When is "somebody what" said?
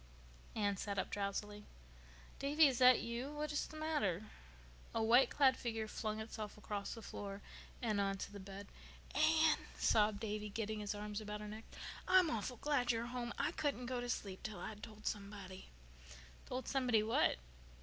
16.67-17.35